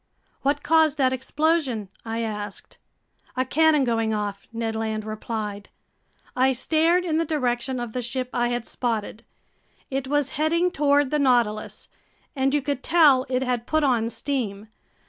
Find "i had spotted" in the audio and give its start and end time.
8.33-9.21